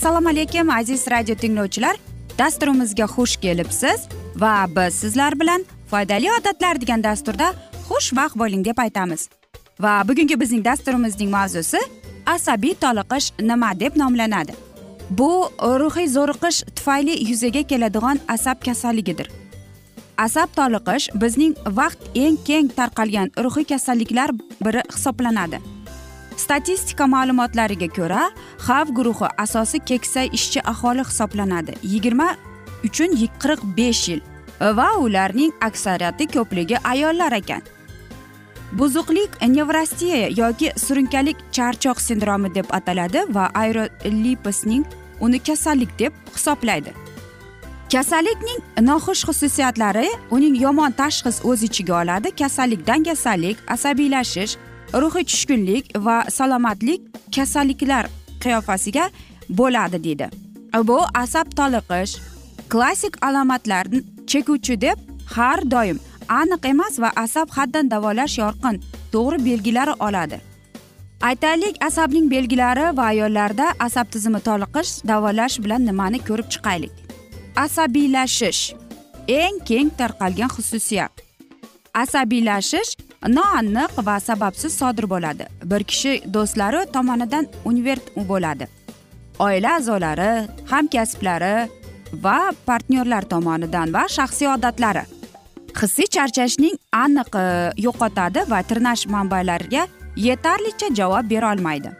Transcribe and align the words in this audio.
assalomu 0.00 0.28
alaykum 0.28 0.70
aziz 0.70 1.06
radio 1.10 1.34
tinglovchilar. 1.34 1.96
Dasturimizga 2.38 3.04
xush 3.04 3.36
kelibsiz 3.36 4.00
va 4.36 4.66
biz 4.76 4.94
sizlar 4.94 5.40
bilan 5.40 5.64
foydali 5.90 6.28
odatlar 6.32 6.80
degan 6.80 7.02
dasturda 7.04 7.52
xushvaqt 7.88 8.38
bo'ling 8.38 8.64
deb 8.64 8.78
aytamiz. 8.78 9.28
Va 9.80 10.02
bugungi 10.08 10.40
bizning 10.40 10.64
dasturimizning 10.64 11.30
mavzusi 11.30 11.78
asabiy 12.26 12.74
toliqish 12.74 13.32
nima 13.40 13.80
deb 13.80 13.96
nomlanadi. 13.96 14.52
Bu 15.10 15.50
ruhiy 15.62 16.08
zo'riqish 16.08 16.64
tufayli 16.76 17.30
yuzaga 17.30 17.62
keladigan 17.62 18.20
asab 18.28 18.64
kasalligidir. 18.64 19.39
Asab 20.26 20.48
toliqish 20.58 21.06
bizning 21.22 21.54
vaqt 21.78 22.00
eng 22.24 22.36
keng 22.48 22.68
tarqalgan 22.78 23.28
ruhiy 23.44 23.66
kasalliklar 23.72 24.30
biri 24.64 24.82
hisoblanadi. 24.94 25.58
Statistika 26.42 27.04
ma'lumotlariga 27.14 27.88
ko'ra 27.98 28.22
xavf 28.66 28.88
guruhi 28.98 29.28
asosi 29.44 29.78
keksa 29.90 30.22
ishchi 30.38 30.60
aholi 30.72 31.04
hisoblanadi 31.10 31.72
yigirma 31.92 32.28
uchun 32.88 33.10
qirq 33.42 33.60
besh 33.78 34.04
yil 34.10 34.20
va 34.78 34.88
ularning 35.04 35.52
aksariyati 35.68 36.24
ko'pligi 36.36 36.76
ayollar 36.92 37.32
ekan. 37.40 37.62
Buzuqlik 38.78 39.30
nevrostiya 39.56 40.28
yoki 40.40 40.68
surunkalik 40.84 41.38
charchoq 41.56 41.98
sindromi 42.08 42.54
deb 42.54 42.66
ataladi 42.78 43.20
va 43.36 43.44
aerolipsning 43.62 44.84
uni 45.20 45.38
kasallik 45.38 45.98
deb 45.98 46.12
hisoblaydi. 46.34 47.09
Kasallikning 47.92 48.60
noxush 48.86 49.22
xususiyatlari 49.28 50.08
uning 50.36 50.54
yomon 50.64 50.92
tashxis 51.00 51.38
o'z 51.50 51.62
ichiga 51.68 51.94
oladi. 52.02 52.28
Kasallikdan 52.40 53.02
kasallik 53.08 53.56
asabiylashish 53.74 54.52
ruhiy 55.02 55.24
tushkunlik 55.30 55.84
va 56.06 56.16
salomatlik 56.36 57.00
kasalliklar 57.36 58.04
qiyofasiga 58.42 59.04
bo'ladi 59.58 59.98
deydi. 60.04 60.26
Bu 60.88 60.98
asab 61.22 61.46
toliqish 61.58 62.12
klassik 62.72 63.14
alomatlar 63.26 63.84
chekuvchi 64.30 64.80
deb 64.86 64.98
har 65.34 65.58
doim 65.74 65.98
aniq 66.40 66.62
emas 66.72 66.94
va 67.02 67.10
asab 67.24 67.48
haddan 67.56 67.90
davolash 67.90 68.38
yorqin 68.42 68.76
to'g'ri 69.12 69.44
belgilari 69.48 69.94
oladi. 70.06 70.40
Aytaylik 71.28 71.74
asabning 71.88 72.30
belgilari 72.30 72.96
va 72.96 73.04
ayollarda 73.12 73.66
asab 73.86 74.06
tizimi 74.12 74.40
toliqish 74.48 74.90
davolash 75.10 75.56
bilan 75.64 75.86
nimani 75.86 76.18
ko'rib 76.28 76.48
chiqaylik? 76.54 77.09
Asabiylashish. 77.56 78.74
Eng 79.28 79.60
keng 79.64 79.90
tarqalgan 79.98 80.50
xususiyat. 80.56 81.12
Asabiylashish 81.94 82.96
noaniq 83.36 83.92
va 84.06 84.20
sababsiz 84.20 84.72
sodir 84.80 85.06
bo'ladi. 85.10 85.46
Bir 85.64 85.84
kishi 85.84 86.12
do'stlari 86.34 86.86
tomonidan 86.92 87.46
univert 87.64 88.16
bo'ladi. 88.16 88.68
Oila 89.38 89.76
a'zolari 89.78 90.48
hamkasblari 90.70 91.68
va 92.24 92.38
partnyorlar 92.66 93.22
tomonidan 93.22 93.94
va 93.94 94.04
shaxsiy 94.08 94.48
odatlari. 94.56 95.04
Hissiy 95.80 96.08
charchashning 96.14 96.76
aniq 97.04 97.36
yo'qotadi 97.86 98.40
va 98.50 98.62
tirnash 98.62 99.06
manbalariga 99.06 99.86
yetarlicha 100.16 100.94
javob 100.94 101.30
bera 101.30 101.52
olmaydi. 101.52 101.90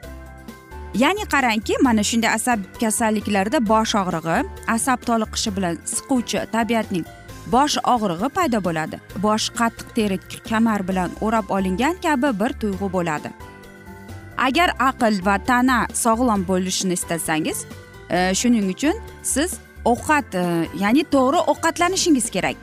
Ya'ni 0.95 1.25
qarangki 1.33 1.75
mana 1.83 2.03
shunday 2.03 2.31
asab 2.35 2.59
kasalliklarida 2.81 3.59
bosh 3.73 3.95
og'rig'i 4.03 4.39
asab 4.77 4.99
toliqishi 5.09 5.51
bilan 5.57 5.79
siquvchi 5.95 6.41
tabiatning 6.55 7.05
bosh 7.53 7.77
og'rig'i 7.95 8.29
paydo 8.37 8.59
bo'ladi. 8.67 8.97
Bosh 9.25 9.47
qattiq 9.59 9.89
teri 9.97 10.19
kamar 10.51 10.83
bilan 10.89 11.11
o'rab 11.21 11.47
olingan 11.57 11.95
kabi 12.03 12.31
bir 12.41 12.53
tuyg'u 12.61 12.93
bo'ladi. 12.97 13.31
Agar 14.47 14.69
aql 14.89 15.15
va 15.27 15.37
tana 15.39 15.79
sog'lom 16.05 16.47
bo'lishini 16.51 16.99
istasangiz 16.99 17.59
e, 18.11 18.35
shuning 18.41 18.67
uchun 18.75 18.97
siz 19.23 19.51
ovqat 19.85 20.35
e, 20.35 20.45
ya'ni 20.83 21.05
to'g'ri 21.15 21.41
ovqatlanishingiz 21.53 22.31
kerak. 22.35 22.57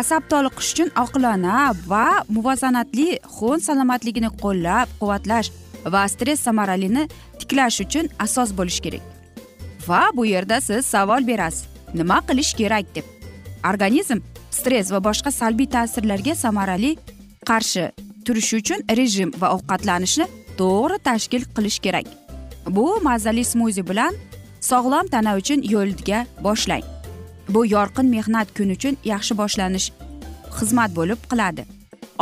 Asab 0.00 0.22
toliqish 0.32 0.70
uchun 0.74 0.88
oqilona 1.04 1.74
va 1.90 2.06
muvozanatli 2.36 3.08
xun 3.36 3.58
salomatligini 3.66 4.30
qo'llab 4.42 4.88
quvvatlash 5.00 5.50
va 5.92 6.08
stress 6.08 6.40
samaralini 6.40 7.08
tiklash 7.38 7.80
uchun 7.84 8.08
asos 8.18 8.52
bo'lishi 8.58 8.82
kerak. 8.86 9.02
Va 9.88 10.02
bu 10.14 10.26
yerda 10.26 10.60
siz 10.60 10.86
savol 10.86 11.26
berasiz. 11.26 11.66
Nima 11.94 12.18
qilish 12.28 12.54
kerak 12.60 12.86
deb. 12.94 13.04
Organizm 13.70 14.18
stress 14.50 14.92
va 14.92 15.00
boshqa 15.08 15.30
salbiy 15.40 15.68
ta'sirlarga 15.74 16.34
samarali 16.34 16.96
qarshi 17.48 17.84
turish 18.24 18.52
uchun 18.60 18.80
rejim 18.98 19.30
va 19.40 19.52
ovqatlanishni 19.56 20.26
to'g'ri 20.58 20.98
tashkil 21.08 21.42
qilish 21.56 21.78
kerak. 21.84 22.06
Bu 22.76 22.86
mazali 23.02 23.44
smuzi 23.44 23.82
bilan 23.90 24.14
sog'lom 24.70 25.06
tana 25.14 25.36
uchun 25.40 25.60
yo'lga 25.74 26.26
boshlang. 26.46 26.84
Bu 27.48 27.66
yorqin 27.66 28.06
mehnat 28.16 28.48
kuni 28.56 28.72
uchun 28.78 28.96
yaxshi 29.12 29.36
boshlanish 29.40 29.88
xizmat 30.58 30.90
bo'lib 30.98 31.20
qiladi. 31.30 31.64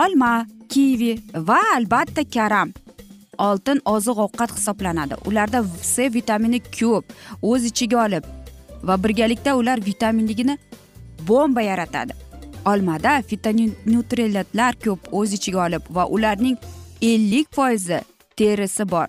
Olma 0.04 0.32
kivi 0.72 1.12
va 1.48 1.60
albatta 1.76 2.22
karam. 2.36 2.68
Oltin 3.38 3.80
oziq 3.84 4.18
ovqat 4.18 4.56
hisoblanadi. 4.56 5.14
Ularda 5.24 5.64
c 5.82 6.14
vitamini 6.14 6.60
ko'p 6.60 7.04
o'z 7.42 7.64
ichiga 7.64 8.04
olib 8.04 8.24
va 8.82 9.04
birgalikda 9.04 9.56
ular 9.56 9.78
vitaminligini 9.86 10.58
bomba 11.28 11.62
yaratadi. 11.62 12.12
Olmada 12.66 13.22
fitonutrientlar 13.22 14.74
ko'p 14.84 15.00
o'z 15.12 15.32
ichiga 15.32 15.66
olib 15.66 15.82
va 15.90 16.06
ularning 16.06 16.56
ellik 17.02 17.54
foizi 17.54 18.00
terisi 18.36 18.90
bor. 18.90 19.08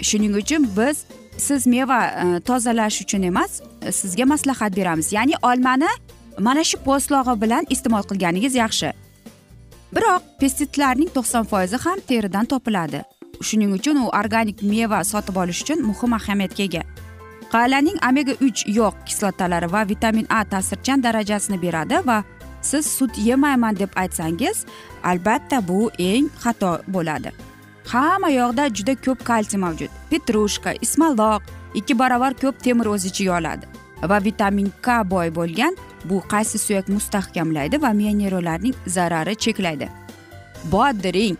Shuning 0.00 0.36
uchun 0.36 0.68
biz 0.76 1.04
siz 1.38 1.66
meva 1.66 2.00
e, 2.06 2.40
tozalash 2.40 3.00
uchun 3.02 3.22
emas 3.22 3.60
e, 3.82 3.92
sizga 3.92 4.24
maslahat 4.24 4.76
beramiz. 4.76 5.12
Ya'ni 5.12 5.34
olmani 5.42 5.88
mana 6.38 6.64
shu 6.64 6.78
po'stlog'i 6.86 7.40
bilan 7.40 7.66
iste'mol 7.70 8.04
qilganingiz 8.10 8.54
yaxshi. 8.54 8.92
Biroq 9.94 10.22
pestitsidlarning 10.40 11.10
to'qson 11.16 11.44
foizi 11.44 11.76
ham 11.76 11.98
teridan 12.08 12.44
topiladi. 12.44 13.02
Shuning 13.42 13.72
uchun 13.78 13.96
u 14.04 14.08
organik 14.20 14.62
meva 14.62 15.04
sotib 15.04 15.36
olish 15.42 15.62
uchun 15.64 15.82
muhim 15.88 16.12
ahamiyatga 16.18 16.62
ega. 16.68 16.82
Qalaning 17.52 17.98
omega 18.08 18.34
uch 18.46 18.64
yog' 18.78 18.98
kislotalari 19.06 19.68
va 19.72 19.88
vitamin 19.88 20.26
a 20.30 20.44
ta'sirchan 20.44 21.02
darajasini 21.06 21.58
beradi 21.64 22.00
va 22.06 22.18
siz 22.60 22.86
sut 22.96 23.18
yemayman 23.28 23.76
deb 23.76 23.90
aytsangiz 24.02 24.64
albatta 25.10 25.58
bu 25.68 25.90
eng 25.98 26.30
xato 26.42 26.72
bo'ladi. 26.88 27.30
Hamma 27.92 28.30
yog'da 28.30 28.68
juda 28.76 28.94
ko'p 29.04 29.24
kalsiy 29.24 29.60
mavjud. 29.64 29.90
Petrushka 30.10 30.72
ismaloq 30.86 31.42
ikki 31.74 31.98
barobar 31.98 32.34
ko'p 32.42 32.58
temir 32.64 32.86
o'z 32.86 33.04
ichiga 33.10 33.38
oladi 33.38 33.66
va 34.10 34.18
vitamin 34.24 34.72
k 34.82 35.02
boy 35.10 35.30
bo'lgan 35.38 35.76
bu 36.04 36.22
qaysi 36.32 36.58
suyak 36.58 36.88
mustahkamlaydi 36.88 37.82
va 37.82 37.92
miya 37.98 38.12
neyronlarining 38.20 38.74
zarari 38.86 39.34
cheklaydi 39.44 39.88
bodring 40.72 41.36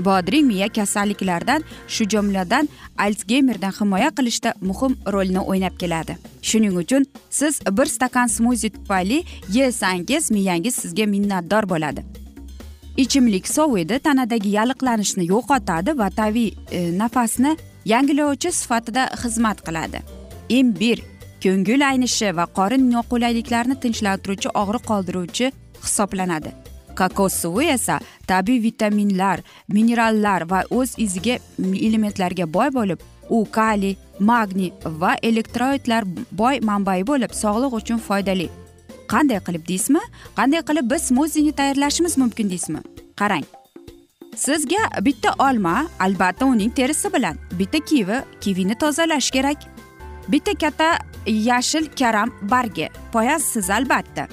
bodring 0.00 0.46
miya 0.46 0.68
kasalliklaridan 0.68 1.64
shu 1.88 2.04
jumladan 2.04 2.68
alsgeymerdan 2.98 3.72
himoya 3.80 4.10
qilishda 4.10 4.54
muhim 4.60 4.96
rolni 5.12 5.40
o'ynab 5.40 5.78
keladi. 5.78 6.16
Shuning 6.42 6.76
uchun 6.76 7.06
siz 7.30 7.60
bir 7.78 7.86
stakan 7.86 8.26
smuzi 8.26 8.70
tufayli 8.70 9.24
yesangiz 9.52 10.30
miyangiz 10.30 10.74
sizga 10.74 11.06
minnatdor 11.06 11.68
bo'ladi. 11.68 12.02
Ichimlik 12.96 13.48
soviydi 13.48 13.98
tanadagi 13.98 14.48
yalliqlanishni 14.48 15.24
yo'qotadi 15.28 15.98
va 15.98 16.10
tabiiy 16.10 16.54
e, 16.70 16.98
nafasni 16.98 17.56
yangilovchi 17.84 18.52
sifatida 18.52 19.06
xizmat 19.22 19.64
qiladi. 19.66 20.02
Imbir 20.48 20.98
ko'ngil 21.44 21.88
aynishi 21.90 22.36
va 22.36 22.46
qorin 22.58 22.90
noqulayliklarini 22.92 23.80
tinchlantiruvchi 23.84 24.48
og'riq 24.62 24.84
qoldiruvchi 24.90 25.52
hisoblanadi. 25.84 26.61
Kokos 27.00 27.40
suvi 27.42 27.68
esa 27.76 27.98
tabiiy 28.26 28.62
vitaminlar 28.66 29.40
minerallar 29.68 30.46
va 30.50 30.62
o'z 30.70 30.94
iziga 31.04 31.38
elementlarga 31.58 32.46
boy 32.56 32.70
bo'lib 32.78 33.00
u 33.30 33.44
kaliy 33.56 33.96
magniy 34.18 34.72
va 34.84 35.14
elektroidlar 35.22 36.04
boy 36.42 36.60
manbai 36.68 37.00
bo'lib 37.10 37.32
sog'liq 37.42 37.72
uchun 37.80 37.98
foydali. 38.08 38.48
Qanday 39.12 39.40
qilib 39.46 39.64
deysizmi? 39.68 40.02
Qanday 40.38 40.62
qilib 40.68 40.90
biz 40.92 41.08
smuzini 41.10 41.52
tayyorlashimiz 41.52 42.18
mumkin 42.18 42.50
deysizmi? 42.50 42.80
Qarang. 43.20 43.44
Sizga 44.36 44.82
bitta 45.04 45.34
olma 45.38 45.86
albatta 46.00 46.46
uning 46.46 46.72
terisi 46.74 47.12
bilan 47.14 47.36
bitta 47.58 47.78
kivi 47.78 48.22
kivini 48.40 48.74
tozalash 48.74 49.30
kerak. 49.30 49.58
Bitta 50.28 50.54
katta 50.54 50.88
yashil 51.26 51.90
karam 51.98 52.32
bargi 52.42 52.88
poyasiz 53.12 53.70
albatta. 53.70 54.28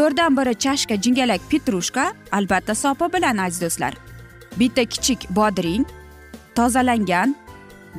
To'rtdan 0.00 0.32
biri 0.36 0.54
chashka 0.64 0.96
jingalak 1.04 1.42
petrushka 1.50 2.04
albatta 2.32 2.74
sopi 2.74 3.06
bilan 3.14 3.36
aziz 3.44 3.60
do'stlar. 3.64 3.94
Bitta 4.60 4.84
kichik 4.92 5.26
bodring 5.38 5.84
tozalangan 6.56 7.34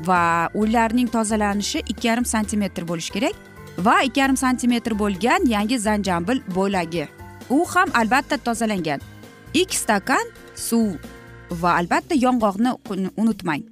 va 0.08 0.50
ularning 0.62 1.12
tozalanishi 1.16 1.84
ikki 1.92 2.08
yarim 2.08 2.26
santimetr 2.34 2.88
bo'lishi 2.92 3.14
kerak 3.18 3.36
va 3.88 3.96
ikki 4.08 4.20
yarim 4.24 4.40
santimetr 4.44 4.98
bo'lgan 5.04 5.46
yangi 5.54 5.80
zanjambil 5.86 6.42
bo'lagi. 6.56 7.06
U 7.50 7.60
ham 7.76 7.94
albatta 8.02 8.38
tozalangan. 8.48 9.00
Ikki 9.54 9.78
stakan 9.84 10.26
suv 10.56 10.98
va 11.62 11.78
albatta 11.78 12.16
yong'oqni 12.26 12.76
unutmang. 13.22 13.64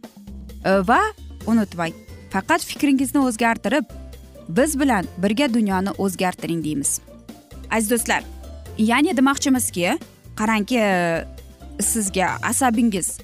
E, 0.66 0.72
va 0.90 1.02
unutmang. 1.48 1.94
Faqat 2.34 2.62
fikringizni 2.62 3.26
o'zgartirib 3.28 3.86
biz 4.50 4.80
bilan 4.80 5.06
birga 5.18 5.54
dunyoni 5.54 5.98
o'zgartiring 5.98 6.64
deymiz. 6.64 7.00
Aziz 7.72 7.90
do'stlar 7.92 8.24
ya'ni 8.78 9.18
demoqchimizki 9.18 10.00
qarangki 10.36 10.78
e, 10.78 11.26
sizga 11.82 12.28
asabingiz 12.44 13.18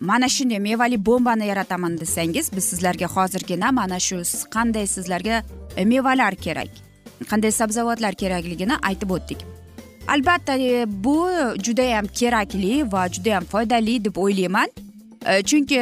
mana 0.00 0.28
shunday 0.28 0.58
mevali 0.58 1.06
bombani 1.06 1.46
yarataman 1.46 2.00
desangiz 2.00 2.50
biz 2.56 2.64
sizlarga 2.64 3.06
hozirgina 3.06 3.72
mana 3.72 3.98
shu 4.00 4.16
qanday 4.56 4.86
sizlarga 4.86 5.42
e, 5.76 5.84
mevalar 5.84 6.34
kerak 6.34 6.70
qanday 7.30 7.52
sabzavotlar 7.52 8.14
kerakligini 8.14 8.76
aytib 8.82 9.10
o'tdik. 9.10 9.38
Albatta 10.08 10.56
e, 10.58 10.84
bu 11.04 11.28
judayam 11.64 12.06
kerakli 12.06 12.92
va 12.92 13.08
judayam 13.08 13.44
foydali 13.44 14.04
deb 14.04 14.16
o'ylayman. 14.16 14.68
Chunki 15.44 15.80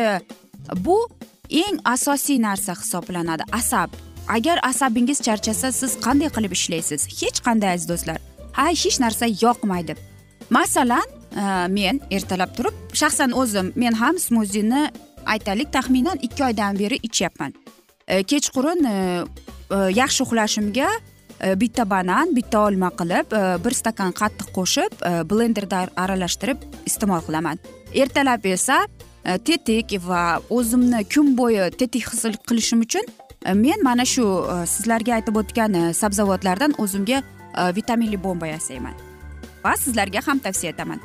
bu 0.77 1.09
eng 1.50 1.79
asosiy 1.85 2.43
narsa 2.43 2.75
hisoblanadi 2.75 3.43
asab. 3.53 3.91
Agar 4.29 4.59
asabingiz 4.62 5.21
charchasa 5.23 5.73
siz 5.73 5.97
qanday 6.06 6.31
qilib 6.37 6.53
ishlaysiz? 6.53 7.06
Hech 7.21 7.38
qanday 7.47 7.75
aziz 7.75 7.88
do'stlar. 7.88 8.19
Ha 8.53 8.67
hech 8.69 8.99
narsa 9.00 9.26
yoqmaydi. 9.26 9.97
Masalan 10.50 11.06
e, 11.37 11.43
men 11.69 12.00
ertalab 12.11 12.55
turib 12.56 12.75
shaxsan 13.00 13.32
o'zim 13.32 13.73
men 13.76 13.93
ham 14.03 14.19
smuzini 14.19 14.91
aytaylik 15.26 15.73
taxminan 15.73 16.19
ikki 16.23 16.44
oydan 16.44 16.79
beri 16.79 16.99
ichyapman. 17.03 17.55
E, 18.09 18.23
kechqurun 18.23 18.85
e, 18.85 18.94
yaxshi 20.00 20.23
uxlashimga 20.26 20.88
bitta 21.61 21.85
banan 21.91 22.31
bitta 22.37 22.61
olma 22.67 22.88
qilib 22.99 23.32
bir 23.65 23.75
stakan 23.81 24.12
qatiq 24.21 24.53
qo'shib 24.56 24.93
blenderda 25.31 25.81
aralashtirib 25.97 26.62
iste'mol 26.87 27.25
qilaman. 27.26 27.59
Ertalab 28.03 28.47
esa 28.47 28.79
tetik 29.49 29.97
va 30.06 30.23
o'zimni 30.50 31.03
kun 31.15 31.35
bo'yi 31.37 31.67
tetik 31.81 32.06
his 32.12 32.25
qilishim 32.49 32.87
uchun 32.87 33.11
Э, 33.44 33.55
men 33.55 33.82
mana 33.82 34.05
shu 34.05 34.25
э, 34.25 34.67
sizlarga 34.67 35.19
aytib 35.19 35.37
o'tgan 35.37 35.75
э, 35.75 35.93
sabzavotlardan 35.93 36.75
o'zimga 36.79 37.23
vitaminli 37.76 38.19
bomba 38.19 38.46
yasayman. 38.46 38.94
Va 39.64 39.76
sizlarga 39.79 40.20
ham 40.26 40.41
tavsiya 40.43 40.73
etaman. 40.73 41.00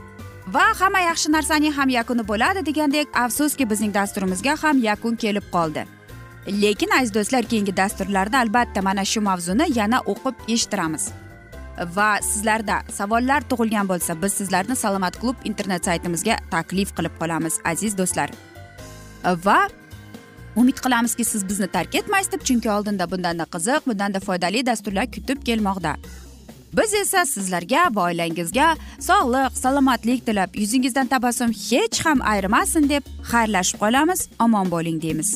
Va 0.53 0.63
hamma 0.79 1.01
yaxshi 1.03 1.29
narsaning 1.31 1.75
ham 1.77 1.89
yakuni 1.93 2.23
bo'ladi 2.31 2.63
degandek 2.65 3.11
afsuski 3.23 3.69
bizning 3.69 3.93
dasturimizga 3.93 4.55
ham 4.63 4.79
yakun 4.81 5.19
kelib 5.23 5.45
qoldi. 5.51 5.83
Lekin 6.63 6.95
aziz 6.97 7.13
do'stlar 7.13 7.45
keyingi 7.51 7.75
dasturlarda 7.77 8.39
albatta 8.39 8.81
mana 8.81 9.05
shu 9.05 9.21
mavzuni 9.21 9.67
yana 9.79 9.99
o'qib 10.13 10.35
eshittiramiz. 10.47 11.11
Va 11.95 12.09
sizlarda 12.31 12.79
savollar 12.97 13.45
tug'ilgan 13.51 13.91
bo'lsa 13.91 14.15
biz 14.21 14.33
sizlarni 14.39 14.75
salomat 14.75 15.19
klub 15.21 15.35
internet 15.43 15.85
saytimizga 15.85 16.39
taklif 16.55 16.95
qilib 16.97 17.13
qolamiz 17.21 17.59
aziz 17.73 17.97
do'stlar. 17.99 18.33
Va 19.45 19.59
umid 20.59 20.77
qilamizki 20.85 21.25
siz 21.25 21.49
bizni 21.49 21.67
tark 21.75 21.95
etmaysiz 21.95 22.31
deb 22.31 22.41
chunki 22.47 22.71
oldinda 22.71 23.11
bundanda 23.11 23.45
qiziq 23.53 23.85
bundanda 23.89 24.19
foydali 24.19 24.65
dasturlar 24.65 25.05
kutib 25.15 25.45
kelmoqda. 25.47 25.95
Biz 26.77 26.93
esa 26.93 27.25
sizlarga 27.25 27.87
va 27.95 28.03
oilangizga 28.09 28.67
sog'lik 29.07 29.57
salomatlik 29.57 30.25
tilab 30.25 30.57
yuzingizdan 30.61 31.07
tabassum 31.13 31.51
hech 31.69 32.01
ham 32.05 32.21
ayrimasin 32.31 32.89
deb 32.89 33.03
xayrlashib 33.31 33.79
qolamiz 33.83 34.27
omon 34.45 34.71
bo'ling 34.73 35.01
deymiz. 35.05 35.29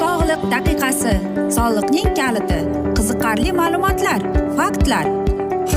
Sog'liq 0.00 0.42
daqiqasi 0.54 1.14
soliqning 1.56 2.12
kaliti 2.20 2.60
qiziqarli 2.96 3.56
ma'lumotlar 3.62 4.20
faktlar. 4.60 5.19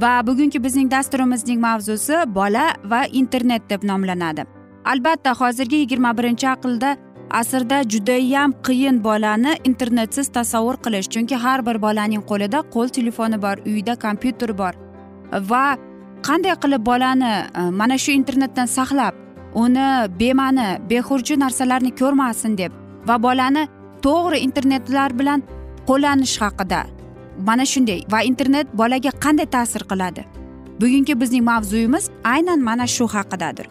Va 0.00 0.26
bugungi 0.26 0.62
bizning 0.64 0.90
dasturimizning 0.90 1.60
mavzusi 1.60 2.22
bola 2.34 2.72
va 2.84 3.02
internet 3.22 3.70
deb 3.70 3.84
nomlanadi. 3.84 4.44
Albatta 4.84 5.34
hozirgi 5.40 5.76
yigirma 5.82 6.16
birinchi 6.18 6.46
aqlda 6.48 6.96
asrda 7.30 7.82
judayam 7.82 8.52
qiyin 8.66 9.04
bolani 9.04 9.54
internetsiz 9.64 10.28
tasavvur 10.28 10.76
qilish 10.84 11.08
chunki 11.14 11.36
har 11.44 11.66
bir 11.66 11.82
bolaning 11.82 12.22
qo'lida 12.30 12.62
qo'l 12.74 12.88
telefoni 12.88 13.42
bor 13.42 13.56
uyida 13.66 13.94
kompyuter 14.04 14.58
bor 14.58 14.72
va 15.50 15.64
qanday 16.28 16.54
qilib 16.62 16.86
bolani 16.90 17.32
e, 17.60 17.62
mana 17.80 17.98
shu 17.98 18.12
internetdan 18.20 18.68
saqlab 18.76 19.14
uni 19.64 19.88
bema'ni 20.20 20.68
behurji 20.90 21.38
narsalarni 21.44 21.90
ko'rmasin 22.00 22.58
deb 22.58 22.72
va 23.08 23.16
bolani 23.26 23.68
to'g'ri 24.06 24.38
internetlar 24.46 25.18
bilan 25.18 25.42
qo'llanish 25.88 26.36
haqida 26.44 26.80
mana 27.46 27.64
shunday 27.72 28.00
va 28.12 28.22
internet 28.22 28.66
bolaga 28.80 29.10
qanday 29.24 29.46
ta'sir 29.56 29.82
qiladi? 29.90 30.22
Bugungi 30.80 31.20
bizning 31.20 31.44
mavzuyimiz 31.44 32.10
aynan 32.24 32.60
mana 32.68 32.86
shu 32.86 33.06
haqidadir. 33.14 33.66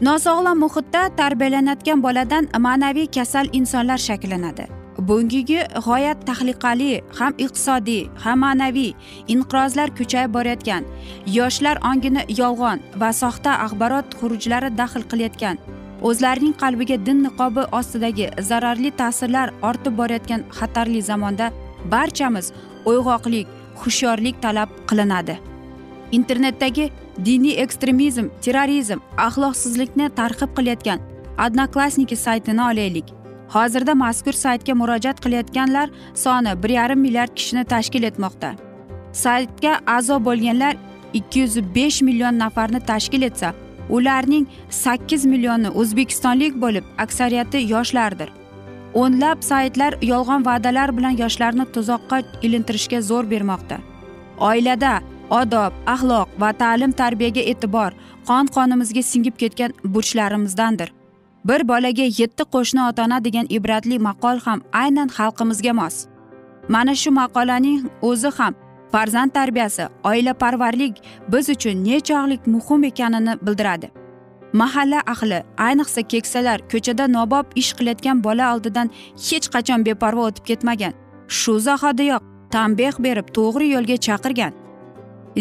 Nosog'lom 0.00 0.58
muhitda 0.64 1.02
tarbiyalanayotgan 1.16 2.02
boladan 2.02 2.48
ma'naviy 2.66 3.06
kasal 3.16 3.46
insonlar 3.52 3.98
shakllanadi. 4.08 4.66
Bugungigi 4.98 5.60
g'oyat 5.86 6.18
tahliqali 6.28 6.90
ham 7.18 7.32
iqtisodiy 7.44 8.08
ham 8.24 8.38
ma'naviy 8.44 8.92
inqirozlar 9.34 9.88
kuchayib 9.98 10.30
borayotgan 10.36 10.84
yoshlar 11.38 11.76
ongini 11.90 12.22
yolg'on 12.40 12.78
va 13.00 13.10
soxta 13.22 13.50
axborot 13.64 14.06
xurujlari 14.20 14.70
daxl 14.80 15.02
qilayotgan 15.10 15.56
o'zlarining 16.08 16.54
qalbiga 16.62 16.96
din 17.06 17.18
niqobi 17.26 17.62
ostidagi 17.78 18.26
zararli 18.48 18.90
ta'sirlar 19.00 19.48
ortib 19.68 19.94
borayotgan 20.00 20.40
xatarli 20.58 21.00
zamonda 21.10 21.46
barchamiz 21.92 22.46
uyg'oqlik 22.86 23.46
hushyorlik 23.82 24.42
talab 24.42 24.68
qilinadi. 24.88 25.38
Internetdagi 26.12 26.90
diniy 27.24 27.60
ekstremizm 27.64 28.26
terrorizm 28.44 28.98
axloqsizlikni 29.26 30.08
targ'ib 30.20 30.56
qilayotgan 30.58 31.00
odnoklassniki 31.46 32.16
saytini 32.16 32.62
olaylik. 32.62 33.04
Hozirda 33.48 33.94
mazkur 33.94 34.32
saytga 34.32 34.74
murojaat 34.74 35.20
qilayotganlar 35.24 35.90
soni 36.14 36.62
bir 36.62 36.70
yarim 36.70 37.00
milliard 37.00 37.34
kishini 37.34 37.64
tashkil 37.64 38.02
etmoqda. 38.10 38.54
Saytga 39.12 39.80
a'zo 39.86 40.16
bo'lganlar 40.24 40.74
ikki 41.12 41.40
yuz 41.40 41.56
besh 41.74 42.02
million 42.02 42.38
nafarni 42.38 42.80
tashkil 42.80 43.22
etsa 43.22 43.54
ularning 43.90 44.46
sakkiz 44.70 45.24
millioni 45.24 45.68
o'zbekistonlik 45.68 46.60
bo'lib 46.62 46.84
aksariyati 46.98 47.58
yoshlardir. 47.72 48.28
O'nlab 49.02 49.42
saytlar 49.50 49.92
yolg'on 50.12 50.44
va'dalar 50.48 50.96
bilan 50.96 51.14
yoshlarni 51.22 51.66
tuzoqqa 51.74 52.18
ilintirishga 52.46 53.00
zo'r 53.10 53.30
bermoqda. 53.32 53.76
Oilada 54.48 54.92
odob 55.40 55.72
axloq 55.94 56.28
va 56.42 56.50
ta'lim 56.62 56.92
tarbiyaga 57.00 57.42
e'tibor 57.52 57.90
qon 58.28 58.52
qonimizga 58.56 59.02
singib 59.12 59.36
ketgan 59.42 59.74
burchlarimizdandir. 59.94 60.92
Bir 61.48 61.68
bolaga 61.70 62.06
yetti 62.20 62.44
qo'shni 62.54 62.82
ota 62.88 63.04
ona 63.08 63.18
degan 63.26 63.46
ibratli 63.56 63.98
maqol 64.08 64.38
ham 64.46 64.62
aynan 64.82 65.08
xalqimizga 65.16 65.72
mos. 65.80 65.96
Mana 66.68 66.94
shu 67.02 67.10
maqolaning 67.20 67.80
o'zi 68.08 68.30
ham 68.38 68.54
farzand 68.92 69.30
tarbiyasi 69.38 69.84
oilaparvarlik 70.10 70.94
biz 71.32 71.48
uchun 71.54 71.84
nechog'lik 71.84 72.42
muhim 72.54 72.84
ekanini 72.90 73.34
bildiradi. 73.46 73.90
Mahalla 74.60 75.00
ahli 75.12 75.38
ayniqsa 75.66 76.02
keksalar 76.12 76.58
ko'chada 76.72 77.04
nobob 77.16 77.46
ish 77.62 77.72
qilayotgan 77.78 78.18
bola 78.26 78.44
oldidan 78.54 78.88
hech 79.26 79.46
qachon 79.54 79.80
beparvo 79.88 80.22
o'tib 80.28 80.44
ketmagan. 80.50 80.92
Shu 81.38 81.54
zahotiyoq 81.66 82.22
tanbeh 82.54 82.94
berib 83.06 83.26
to'g'ri 83.36 83.66
yo'lga 83.74 83.96
chaqirgan. 84.06 84.52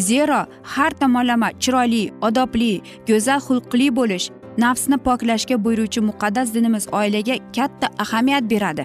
Zero 0.08 0.40
har 0.74 0.92
tomonlama 1.02 1.50
chiroyli 1.64 2.04
odobli 2.28 2.72
go'zal 3.10 3.40
xulqli 3.48 3.88
bo'lish 4.00 4.26
nafsni 4.64 4.98
poklashga 5.08 5.56
buyuruvchi 5.66 6.02
muqaddas 6.10 6.48
dinimiz 6.56 6.86
oilaga 7.00 7.36
katta 7.56 7.88
ahamiyat 8.04 8.44
beradi. 8.54 8.84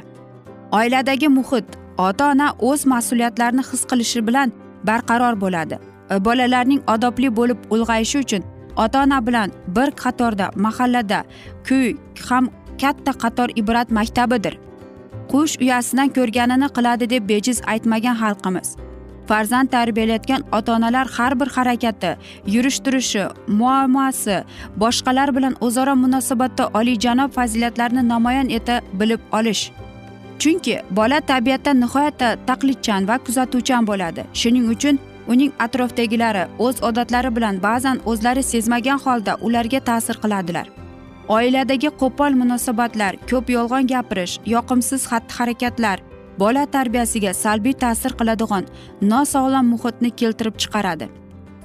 Oiladagi 0.79 1.29
muhit 1.39 1.67
ota 2.07 2.25
ona 2.33 2.49
o'z 2.69 2.81
mas'uliyatlarini 2.93 3.63
his 3.71 3.83
qilishi 3.91 4.21
bilan 4.29 4.49
barqaror 4.89 5.35
bo'ladi. 5.45 5.77
Bolalarning 6.27 6.81
odobli 6.95 7.29
bo'lib 7.39 7.59
ulg'ayishi 7.75 8.19
uchun 8.25 8.43
ota 8.77 9.03
ona 9.03 9.27
bilan 9.27 9.53
bir 9.77 9.91
qatorda 10.03 10.51
mahallada 10.55 11.25
kuy 11.69 11.97
ham 12.29 12.51
katta 12.81 13.13
qator 13.13 13.49
ibrat 13.57 13.91
maktabidir. 13.91 14.59
Qush 15.31 15.61
uyasidan 15.63 16.09
ko'rganini 16.17 16.69
qiladi 16.77 17.11
deb 17.11 17.29
bejiz 17.29 17.59
aytmagan 17.73 18.17
xalqimiz. 18.23 18.69
Farzand 19.29 19.69
tarbiyalayotgan 19.71 20.43
ota 20.53 20.73
onalar 20.77 21.07
har 21.17 21.41
bir 21.41 21.47
harakati 21.57 22.17
yurish 22.47 22.79
turishi 22.85 23.25
muammosi 23.61 24.37
boshqalar 24.83 25.37
bilan 25.37 25.55
o'zaro 25.61 25.95
munosabatda 25.97 26.65
oliyjanob 26.79 27.31
fazilatlarni 27.37 28.09
namoyon 28.09 28.49
eta 28.59 28.81
bilib 28.93 29.21
olish. 29.33 29.63
Chunki 30.39 30.83
bola 30.91 31.21
tabiatdan 31.21 31.81
nihoyatda 31.81 32.29
taqlidchan 32.47 33.09
va 33.09 33.19
kuzatuvchan 33.27 33.87
bo'ladi. 33.87 34.23
Shuning 34.41 34.67
uchun 34.75 34.99
uning 35.29 35.53
atrofdagilari 35.59 36.45
o'z 36.59 36.83
odatlari 36.83 37.31
bilan 37.37 37.63
ba'zan 37.63 38.01
o'zlari 38.11 38.43
sezmagan 38.43 38.99
holda 39.05 39.37
ularga 39.47 39.81
ta'sir 39.81 40.17
qiladilar. 40.23 40.67
Oiladagi 41.29 41.91
qo'pol 42.01 42.33
munosabatlar 42.43 43.17
ko'p 43.31 43.51
yolg'on 43.57 43.87
gapirish 43.93 44.35
yoqimsiz 44.55 45.03
xatti 45.11 45.35
harakatlar 45.39 45.99
bola 46.39 46.67
tarbiyasiga 46.67 47.33
salbiy 47.35 47.75
ta'sir 47.85 48.13
qiladigan 48.21 48.65
nosog'lom 49.13 49.67
muhitni 49.75 50.11
keltirib 50.21 50.57
chiqaradi. 50.63 51.07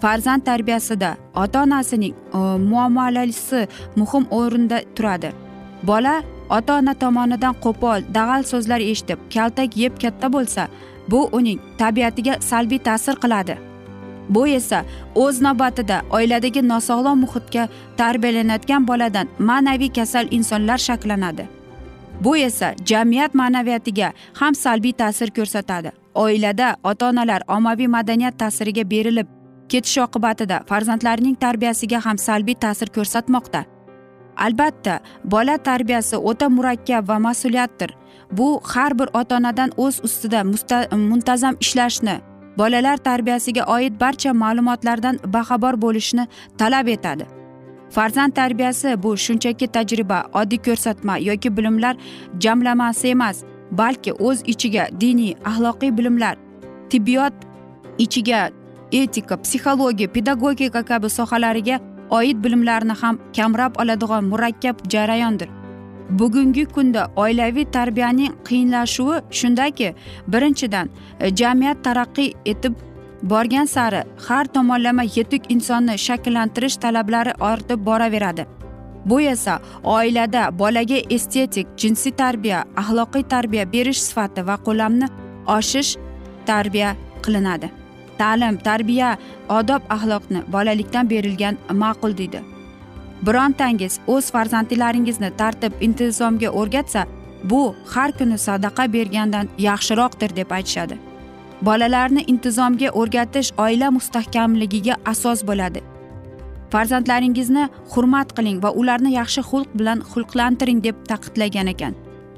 Farzand 0.01 0.41
tarbiyasida 0.49 1.15
ota 1.43 1.63
onasining 1.63 2.13
e, 2.13 2.39
muomalasi 2.69 3.67
muhim 3.95 4.23
o'rinda 4.39 4.77
turadi. 4.95 5.31
Bola 5.83 6.15
ota 6.49 6.77
ona 6.79 6.93
tomonidan 6.93 7.55
qo'pol 7.63 8.03
dag'al 8.17 8.43
so'zlar 8.43 8.79
eshitib 8.79 9.19
kaltak 9.33 9.77
yeb 9.77 9.99
katta 10.01 10.27
bo'lsa 10.33 10.67
bu 11.11 11.29
uning 11.31 11.59
tabiatiga 11.77 12.41
salbiy 12.41 12.79
ta'sir 12.79 13.15
qiladi. 13.23 13.57
Bu 14.29 14.47
esa 14.47 14.85
o'z 15.15 15.41
navbatida 15.41 16.01
oiladagi 16.09 16.67
nosog'lom 16.67 17.19
muhitga 17.25 17.67
tarbiyalanayotgan 17.97 18.87
boladan 18.87 19.27
ma'naviy 19.39 19.93
kasal 19.93 20.27
insonlar 20.31 20.77
shakllanadi. 20.77 21.45
Bu 22.21 22.37
esa 22.37 22.73
jamiyat 22.85 23.33
ma'naviyatiga 23.35 24.13
ham 24.33 24.55
salbiy 24.55 24.93
ta'sir 24.93 25.29
ko'rsatadi. 25.29 25.91
Oilada 26.15 26.75
ota 26.83 27.09
onalar 27.09 27.41
ommaviy 27.47 27.87
madaniyat 27.87 28.39
ta'siriga 28.39 28.89
berilib 28.89 29.27
ketish 29.69 29.97
oqibatida 29.97 30.63
farzandlarining 30.69 31.35
tarbiyasiga 31.35 32.05
ham 32.05 32.17
salbiy 32.17 32.55
ta'sir 32.55 32.87
ko'rsatmoqda. 32.97 33.74
Albatta 34.37 34.99
bola 35.23 35.57
tarbiyasi 35.57 36.17
o'ta 36.17 36.49
murakkab 36.49 37.07
va 37.07 37.19
mas'uliyatdir. 37.19 37.95
Bu 38.31 38.61
har 38.63 38.99
bir 38.99 39.09
ota 39.13 39.37
onadan 39.37 39.71
o'z 39.77 39.99
ustida 40.03 40.43
muntazam 40.97 41.55
ishlashni 41.59 42.19
bolalar 42.57 42.97
tarbiyasiga 42.97 43.63
oid 43.75 43.99
barcha 43.99 44.33
ma'lumotlardan 44.33 45.19
baxabar 45.25 45.81
bo'lishni 45.81 46.27
talab 46.57 46.87
etadi. 46.87 47.25
Farzand 47.89 48.31
tarbiyasi 48.31 49.03
bu 49.03 49.17
shunchaki 49.17 49.67
tajriba 49.67 50.23
oddiy 50.33 50.59
ko'rsatma 50.67 51.17
yoki 51.17 51.57
bilimlar 51.57 51.95
jamlamasi 52.39 53.07
emas 53.07 53.43
balki 53.71 54.13
o'z 54.13 54.41
ichiga 54.45 54.87
diniy 55.01 55.35
axloqiy 55.45 55.97
bilimlar 55.97 56.35
tibbiyot 56.89 57.33
ichiga 57.97 58.49
etika 58.91 59.37
psixologiya 59.37 60.07
pedagogika 60.15 60.83
kabi 60.83 61.09
sohalariga 61.09 61.79
oid 62.09 62.43
bilimlarni 62.43 62.93
ham 63.01 63.19
kamrab 63.35 63.75
oladigan 63.81 64.23
murakkab 64.23 64.75
jarayondir. 64.89 65.49
Bugungi 66.09 66.65
kunda 66.65 67.11
oilaviy 67.15 67.65
tarbiyaning 67.65 68.33
qiyinlashuvi 68.47 69.21
shundaki 69.31 69.95
birinchidan 70.27 70.89
e, 71.19 71.35
jamiyat 71.35 71.83
taraqqiy 71.83 72.33
etib 72.45 72.73
borgan 73.23 73.65
sari 73.65 74.03
har 74.27 74.45
tomonlama 74.45 75.03
yetuk 75.15 75.51
insonni 75.51 75.97
shakllantirish 75.97 76.77
talablari 76.77 77.33
ortib 77.39 77.85
boraveradi. 77.85 78.45
Bu 79.05 79.21
esa 79.21 79.59
oilada 79.83 80.59
bolaga 80.59 80.99
estetik 81.09 81.67
jinsiy 81.77 82.11
tarbiya 82.11 82.65
axloqiy 82.75 83.23
tarbiya 83.23 83.71
berish 83.73 84.01
sifati 84.01 84.47
va 84.47 84.57
ko'lamni 84.57 85.07
oshish 85.57 85.97
tarbiya 86.45 86.95
qilinadi. 87.25 87.84
Ta'lim 88.19 88.57
tarbiya 88.57 89.17
odob 89.49 89.81
axloqni 89.95 90.43
bolalikdan 90.53 91.09
berilgan 91.09 91.57
ma'qul 91.81 92.17
deydi. 92.17 92.41
Birontangiz 93.25 93.99
o'z 94.07 94.31
farzandlaringizni 94.31 95.31
tartib 95.37 95.73
intizomga 95.81 96.49
o'rgatsa 96.49 97.05
bu 97.43 97.75
har 97.93 98.11
kuni 98.17 98.37
sadaqa 98.37 98.93
bergandan 98.93 99.49
yaxshiroqdir 99.57 100.35
deb 100.35 100.51
aytishadi. 100.57 100.97
Bolalarni 101.61 102.23
intizomga 102.31 102.89
o'rgatish 103.01 103.51
oila 103.57 103.91
mustahkamligiga 103.97 104.95
asos 105.05 105.43
bo'ladi. 105.49 105.81
Farzandlaringizni 106.71 107.69
hurmat 107.91 108.33
qiling 108.37 108.57
va 108.63 108.71
ularni 108.81 109.11
yaxshi 109.19 109.41
xulq 109.49 109.69
bilan 109.79 109.99
xulqlantiring 110.11 110.83
deb 110.87 110.95
ta'kidlagan 111.09 111.67
ekan. 111.73 111.93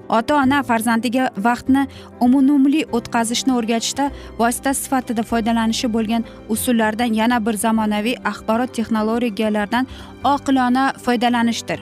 Ota 0.09 0.35
ona 0.35 0.63
farzandiga 0.63 1.29
vaqtni 1.37 1.87
umumumli 2.21 2.85
o'tkazishni 2.91 3.53
o'rgatishda 3.57 4.11
vosita 4.39 4.73
sifatida 4.73 5.23
foydalanishi 5.23 5.93
bo'lgan 5.93 6.23
usullardan 6.49 7.13
yana 7.13 7.45
bir 7.45 7.53
zamonaviy 7.53 8.15
axborot 8.31 8.73
texnologiyalaridan 8.73 9.87
oqilona 10.23 10.93
foydalanishdir. 11.05 11.79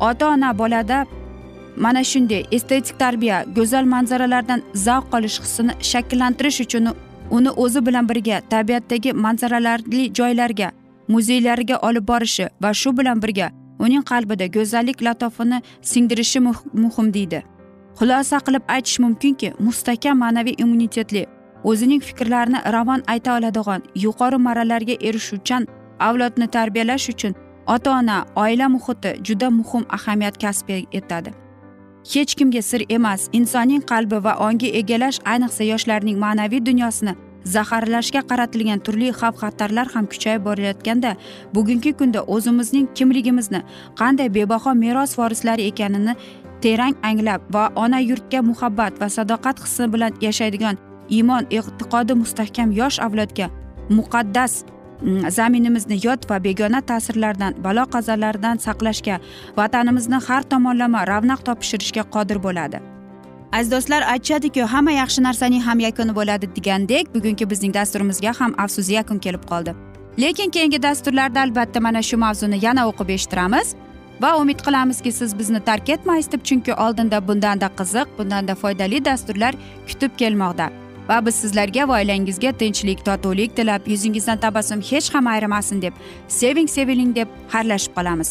Ota 0.00 0.28
ona 0.28 0.58
bolada 0.58 1.06
mana 1.76 2.04
shunday 2.04 2.44
estetik 2.50 2.98
tarbiya 2.98 3.44
go'zal 3.56 3.84
manzaralardan 3.84 4.62
zavq 4.74 5.14
olish 5.14 5.40
hissini 5.40 5.72
shakllantirish 5.90 6.60
uchun 6.60 6.92
uni 7.30 7.50
o'zi 7.50 7.86
bilan 7.86 8.08
birga 8.08 8.40
tabiatdagi 8.50 9.12
manzaralarli 9.12 10.14
joylarga 10.14 10.72
muzeylarga 11.08 11.76
olib 11.88 12.08
borishi 12.08 12.48
va 12.62 12.74
shu 12.74 12.96
bilan 12.98 13.22
birga 13.22 13.59
uning 13.84 14.04
qalbida 14.10 14.46
go'zallik 14.56 15.02
latofini 15.06 15.58
singdirishi 15.90 16.40
muhim 16.84 17.14
deydi. 17.16 17.40
Xulosa 17.98 18.38
qilib 18.46 18.64
aytish 18.74 18.98
mumkinki 19.04 19.48
mustahkam 19.66 20.16
ma'naviy 20.24 20.54
immunitetli 20.62 21.22
o'zining 21.70 22.02
fikrlarini 22.08 22.60
ravon 22.74 23.02
ayta 23.12 23.36
oladigan 23.38 23.82
yuqori 24.04 24.38
marralarga 24.46 24.96
erishuvchan 25.08 25.66
avlodni 26.08 26.46
tarbiyalash 26.56 27.08
uchun 27.12 27.34
ota 27.74 27.90
ona 27.98 28.16
oila 28.36 28.68
muhiti 28.68 29.10
juda 29.26 29.50
muhim 29.50 29.84
ahamiyat 29.96 30.36
kasb 30.42 30.68
etadi. 30.92 31.30
Hech 32.12 32.34
kimga 32.34 32.62
sir 32.62 32.82
emas 32.88 33.28
insonning 33.32 33.82
qalbi 33.90 34.24
va 34.24 34.32
ongi 34.46 34.68
egallash 34.80 35.18
ayniqsa 35.32 35.64
yoshlarning 35.72 36.18
ma'naviy 36.24 36.66
dunyosini 36.66 37.14
zaharlashga 37.44 38.22
qaratilgan 38.30 38.80
turli 38.86 39.12
xavf 39.20 39.40
xatarlar 39.42 39.86
ham 39.94 40.06
kuchayib 40.12 40.44
borayotganda 40.48 41.16
bugungi 41.54 41.92
kunda 41.92 42.20
o'zimizning 42.34 42.86
kimligimizni 42.94 43.60
qanday 44.00 44.28
bebaho 44.36 44.74
meros 44.74 45.18
vorislari 45.18 45.62
ekanini 45.70 46.14
terang 46.62 46.94
anglab 47.02 47.40
va 47.54 47.64
ona 47.84 48.00
yurtga 48.00 48.42
muhabbat 48.50 49.00
va 49.00 49.08
sadoqat 49.16 49.56
hissi 49.64 49.92
bilan 49.94 50.12
yashaydigan 50.26 50.76
iymon 51.16 51.46
e'tiqodi 51.58 52.14
mustahkam 52.22 52.72
yosh 52.80 52.98
avlodga 53.06 53.46
muqaddas 53.98 54.52
mm, 55.02 55.30
zaminimizni 55.36 55.96
yot 56.06 56.30
va 56.30 56.38
begona 56.46 56.80
ta'sirlardan 56.90 57.58
balo 57.64 57.84
qazolardan 57.94 58.56
saqlashga 58.66 59.16
vatanimizni 59.58 60.18
har 60.28 60.42
tomonlama 60.52 61.04
ravnaq 61.12 61.40
topishirishga 61.48 62.02
qodir 62.14 62.38
bo'ladi. 62.46 62.99
Aziz 63.52 63.70
do'stlar 63.72 64.02
aytishadiku 64.02 64.62
hamma 64.72 64.92
yaxshi 64.92 65.22
narsaning 65.22 65.62
ham 65.68 65.78
yakuni 65.80 66.14
bo'ladi 66.18 66.46
degandek 66.56 67.14
bugungi 67.14 67.50
bizning 67.50 67.74
dasturimizga 67.74 68.32
ham 68.40 68.54
afsus 68.58 68.90
yakun 68.90 69.18
kelib 69.18 69.44
qoldi. 69.50 69.74
Lekin 70.18 70.50
keyingi 70.50 70.82
dasturlarda 70.82 71.40
albatta 71.40 71.80
mana 71.80 72.02
shu 72.02 72.16
mavzuni 72.16 72.64
yana 72.64 72.82
o'qib 72.90 73.08
eshittiramiz 73.16 73.74
va 74.22 74.30
umid 74.40 74.60
qilamizki 74.66 75.12
siz 75.12 75.38
bizni 75.38 75.60
tark 75.64 75.88
etmaysiz 75.88 76.32
deb 76.32 76.42
chunki 76.48 76.74
oldinda 76.74 77.28
bundanda 77.28 77.68
qiziq 77.78 78.06
bundanda 78.18 78.54
foydali 78.54 79.04
dasturlar 79.04 79.54
kutib 79.88 80.12
kelmoqda. 80.20 80.70
Va 81.08 81.26
biz 81.26 81.34
sizlarga 81.34 81.88
va 81.88 81.94
oilangizga 82.00 82.52
tinchlik 82.52 83.04
totuvlik 83.04 83.56
tilab 83.56 83.88
yuzingizdan 83.92 84.38
tabassum 84.38 84.80
hech 84.90 85.14
ham 85.14 85.26
ayrimasin 85.26 85.82
deb 85.82 85.94
seving 86.28 86.68
seviling 86.76 87.14
deb 87.16 87.28
xayrlashib 87.52 87.92
qolamiz. 87.98 88.30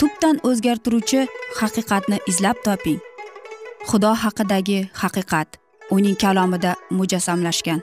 tubdan 0.00 0.36
o'zgartiruvchi 0.48 1.26
haqiqatni 1.60 2.18
izlab 2.30 2.58
toping. 2.66 3.00
Xudo 3.88 4.12
haqidagi 4.22 4.78
haqiqat 5.00 5.48
uning 5.96 6.16
kalomida 6.22 6.72
mujassamlashgan. 6.98 7.80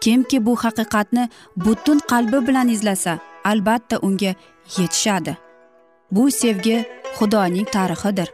Kimki 0.00 0.38
bu 0.46 0.54
haqiqatni 0.64 1.28
butun 1.64 1.98
qalbi 2.10 2.38
bilan 2.46 2.68
izlasa 2.76 3.18
albatta 3.50 3.96
unga 4.06 4.32
yetishadi. 4.76 5.36
Bu 6.10 6.30
sevgi 6.30 6.76
xudoning 7.18 7.68
tarixidir. 7.76 8.28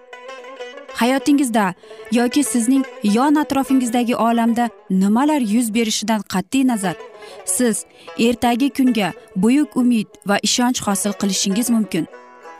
Hayotingizda 1.01 1.75
yoki 2.19 2.43
sizning 2.53 2.85
yon 3.17 3.35
atrofingizdagi 3.43 4.17
olamda 4.17 4.65
nimalar 4.91 5.41
yuz 5.55 5.75
berishidan 5.75 6.21
qat'iy 6.33 6.67
nazar? 6.67 6.97
Siz 7.45 7.85
ertagi 8.19 8.69
kunga 8.77 9.13
buyuk 9.37 9.77
umid 9.77 10.09
va 10.27 10.37
ishonch 10.49 10.81
hosil 10.87 11.13
qilishingiz 11.21 11.71
mumkin. 11.71 12.07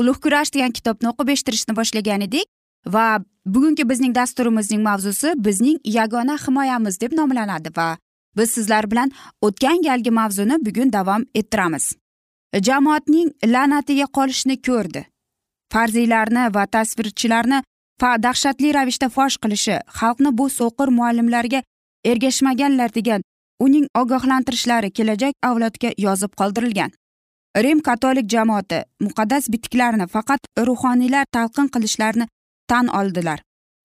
ulug' 0.00 0.20
kurash 0.24 0.52
degan 0.54 0.72
kitobni 0.78 1.10
o'qib 1.12 1.32
eshittirishni 1.34 1.76
boshlagan 1.78 2.24
edik 2.28 2.46
va 2.94 3.06
bugungi 3.54 3.88
bizning 3.90 4.14
dasturimizning 4.18 4.82
mavzusi 4.88 5.32
bizning 5.46 5.78
yagona 5.98 6.36
himoyamiz 6.44 7.00
deb 7.00 7.12
nomlanadi 7.20 7.70
va 7.78 7.88
biz 8.36 8.50
sizlar 8.56 8.90
bilan 8.90 9.12
o'tgan 9.46 9.82
galgi 9.82 10.10
mavzuni 10.10 10.56
bugun 10.66 10.92
davom 10.92 11.24
ettiramiz. 11.34 11.86
Jamoatning 12.66 13.30
la'natiga 13.54 14.06
qolishni 14.18 14.56
ko'rdi. 14.68 15.02
Farziylarni 15.72 16.44
va 16.54 16.66
tasvirchilarni 16.74 17.62
dahshatli 18.26 18.74
ravishda 18.74 19.08
fosh 19.16 19.36
qilishi 19.42 19.76
xalqni 19.98 20.30
bu 20.38 20.46
so'qir 20.58 20.88
muallimlarga 20.98 21.60
ergashmaganlar 22.10 22.94
degan 22.98 23.26
uning 23.66 23.86
ogohlantirishlari 24.00 24.90
kelajak 24.90 25.34
avlodga 25.48 25.90
yozib 26.06 26.32
qoldirilgan. 26.40 26.90
Rim 27.56 27.80
katolik 27.80 28.30
jamoati 28.30 28.82
muqaddas 29.00 29.52
bitiklarni 29.52 30.06
faqat 30.06 30.40
ruhoniylar 30.66 31.24
talqin 31.32 31.68
qilishlarini 31.74 32.26
tan 32.68 32.86
oldilar. 32.86 33.38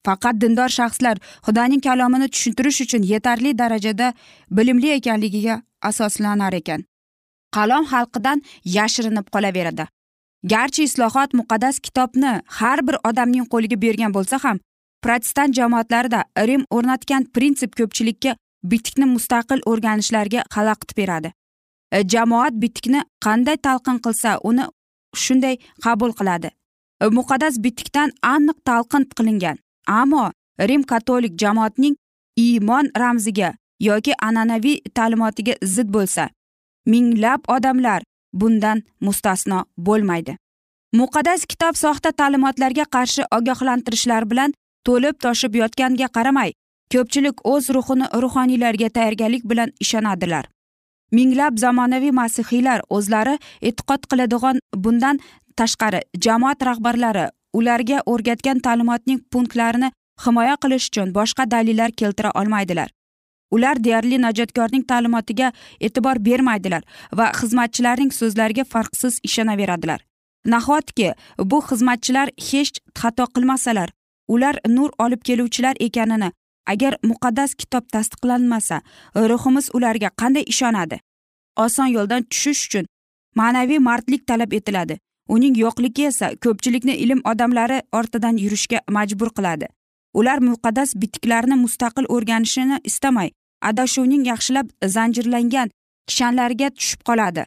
Faqat 0.05 0.41
dindor 0.41 0.69
shaxslar 0.69 1.17
xudoning 1.45 1.81
kalomini 1.81 2.27
tushuntirish 2.33 2.81
uchun 2.85 3.03
yetarli 3.13 3.57
darajada 3.57 4.13
bilimli 4.51 4.89
ekanligiga 4.99 5.61
asoslanar 5.81 6.53
ekan 6.53 6.83
qalom 7.55 7.85
xalqidan 7.93 8.41
yashirinib 8.77 9.27
qolaveradi. 9.35 9.85
Garchi 10.53 10.83
islohot 10.89 11.33
muqaddas 11.39 11.79
kitobni 11.85 12.31
har 12.59 12.79
bir 12.87 12.95
odamning 13.09 13.45
qo'liga 13.53 13.77
bergan 13.85 14.11
bo'lsa 14.17 14.39
ham 14.45 14.59
protestant 15.03 15.55
jamoatlarida 15.59 16.23
rim 16.49 16.65
o'rnatgan 16.77 17.23
prinsip 17.35 17.77
ko'pchilikka 17.79 18.35
bitikni 18.71 19.05
mustaqil 19.15 19.63
o'rganishlarga 19.71 20.43
xalaqit 20.55 20.91
beradi. 20.99 21.31
Э, 21.93 22.01
jamoat 22.13 22.53
bitikni 22.61 23.01
qanday 23.25 23.57
talqin 23.65 23.97
qilsa 24.05 24.29
uni 24.49 24.63
shunday 25.23 25.55
qabul 25.83 26.11
qiladi. 26.19 26.49
Э, 27.01 27.07
muqaddas 27.17 27.55
bitikdan 27.63 28.09
aniq 28.33 28.57
talqin 28.69 29.03
qilingan. 29.17 29.57
Ammo 29.87 30.31
rim 30.69 30.83
katolik 30.91 31.33
jamoatning 31.43 31.95
iymon 32.45 32.85
ramziga 33.01 33.49
yoki 33.89 34.13
an'anaviy 34.27 34.77
ta'limotiga 34.97 35.53
zid 35.75 35.89
bo'lsa 35.95 36.23
minglab 36.91 37.41
odamlar 37.55 38.01
bundan 38.39 38.83
mustasno 39.05 39.59
bo'lmaydi. 39.77 40.33
Muqaddas 40.99 41.45
kitob 41.51 41.75
soxta 41.83 42.09
ta'limotlarga 42.19 42.85
qarshi 42.95 43.23
ogohlantirishlar 43.37 44.23
bilan 44.31 44.49
to'lib 44.87 45.15
toshib 45.25 45.53
yotganiga 45.61 46.07
qaramay 46.17 46.49
ko'pchilik 46.93 47.37
o'z 47.53 47.69
ruhini 47.75 48.05
ruhoniylarga 48.23 48.89
tayyorgarlik 48.97 49.43
bilan 49.51 49.69
ishonadilar. 49.83 50.52
Minglab 51.17 51.57
zamonaviy 51.63 52.13
masihiylar 52.21 52.81
o'zlari 52.97 53.35
e'tiqod 53.69 54.01
qiladigan 54.11 54.59
bundan 54.85 55.19
tashqari 55.59 56.01
jamoat 56.25 56.65
rahbarlari 56.69 57.25
ularga 57.59 58.01
o'rgatgan 58.13 58.59
ta'limotning 58.65 59.19
punktlarini 59.31 59.91
himoya 60.25 60.55
qilish 60.63 60.87
uchun 60.91 61.13
boshqa 61.17 61.51
dalillar 61.51 61.91
keltira 62.01 62.31
olmaydilar. 62.41 62.89
Ular 63.55 63.83
deyarli 63.85 64.17
najotkorning 64.21 64.83
ta'limotiga 64.91 65.51
e'tibor 65.87 66.17
bermaydilar 66.27 66.83
va 67.17 67.27
xizmatchilarning 67.39 68.11
so'zlariga 68.19 68.63
farqsiz 68.73 69.19
ishonaveradilar. 69.29 69.99
Nahotki 70.53 71.09
bu 71.51 71.59
xizmatchilar 71.69 72.27
hech 72.49 72.73
xato 73.01 73.25
qilmasalar 73.35 73.89
ular 74.27 74.55
nur 74.67 74.89
olib 75.05 75.21
keluvchilar 75.27 75.75
ekanini 75.87 76.31
agar 76.65 76.97
muqaddas 77.03 77.55
kitob 77.55 77.83
tasdiqlanmasa 77.93 78.81
ruhimiz 79.15 79.69
ularga 79.73 80.09
qanday 80.21 80.43
ishonadi? 80.53 80.99
Oson 81.57 81.87
yo'ldan 81.95 82.23
tushish 82.23 82.65
uchun 82.67 82.85
ma'naviy 83.35 83.79
mardlik 83.79 84.27
talab 84.27 84.53
etiladi. 84.53 84.97
Uning 85.29 85.55
yo'qligi 85.57 86.07
esa 86.11 86.27
ko'pchilikni 86.43 86.95
ilm 87.03 87.21
odamlari 87.31 87.81
ortidan 87.91 88.37
yurishga 88.37 88.79
majbur 88.89 89.29
qiladi. 89.37 89.67
Ular 90.13 90.39
muqaddas 90.49 90.95
bitiklarni 91.01 91.55
mustaqil 91.65 92.05
o'rganishini 92.15 92.79
istamay 92.89 93.29
adashuvning 93.69 94.23
yaxshilab 94.31 94.67
zanjirlangan 94.95 95.69
kishanlariga 96.09 96.69
tushib 96.77 97.01
qoladi. 97.09 97.45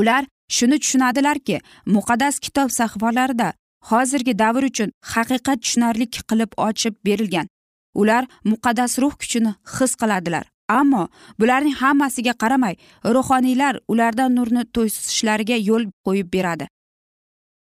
Ular 0.00 0.24
shuni 0.56 0.78
tushunadilarki 0.82 1.60
muqaddas 1.96 2.40
kitob 2.44 2.68
sahifalarida 2.78 3.52
hozirgi 3.90 4.38
davr 4.42 4.62
uchun 4.70 4.90
haqiqat 5.14 5.58
tushunarli 5.64 6.06
qilib 6.14 6.50
ochib 6.68 6.94
berilgan. 7.06 7.46
Ular 7.94 8.24
muqaddas 8.50 8.98
ruh 9.02 9.14
kuchini 9.20 9.54
his 9.78 9.92
qiladilar. 10.00 10.44
Ammo 10.68 11.08
bularning 11.38 11.76
hammasiga 11.82 12.32
qaramay 12.42 12.74
ruhoniylar 13.14 13.74
ulardan 13.88 14.34
nurni 14.36 14.62
to'sishlariga 14.74 15.56
yo'l 15.68 15.84
qo'yib 16.06 16.28
beradi. 16.34 16.66